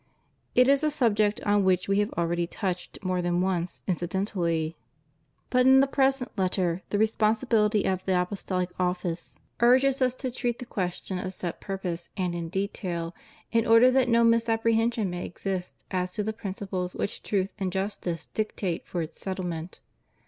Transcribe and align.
It 0.55 0.67
is 0.67 0.83
a 0.83 0.89
subject 0.89 1.41
on 1.41 1.63
which 1.63 1.87
We 1.87 1.99
have 1.99 2.11
already 2.13 2.47
touched 2.47 2.97
more 3.03 3.21
than 3.21 3.39
once, 3.39 3.83
incidentally. 3.85 4.75
But 5.51 5.67
in 5.67 5.79
the 5.79 5.85
208 5.85 5.93
CONDITION 5.95 6.23
OF 6.23 6.31
THE 6.39 6.41
WORKING 6.41 6.57
CLASSES. 6.57 6.57
209 6.57 6.57
present 6.57 6.61
Letter, 6.65 6.81
the 6.89 6.97
responsibility 7.77 7.83
of 7.83 8.05
the 8.05 8.19
Apostolic 8.19 8.69
office 8.79 9.39
urges 9.59 10.01
us 10.01 10.15
to 10.15 10.31
treat 10.31 10.57
the 10.57 10.65
question 10.65 11.19
of 11.19 11.33
set 11.33 11.61
purpose 11.61 12.09
and 12.17 12.33
in 12.33 12.49
detail, 12.49 13.13
in 13.51 13.67
order 13.67 13.91
that 13.91 14.09
no 14.09 14.23
misapprehension 14.23 15.07
may 15.11 15.23
exist 15.23 15.83
as 15.91 16.09
to 16.13 16.23
the 16.23 16.33
principles 16.33 16.95
which 16.95 17.21
truth 17.21 17.53
and 17.59 17.71
justice 17.71 18.25
dictate 18.25 18.87
for 18.87 19.03
its 19.03 19.19
settlement. 19.19 19.81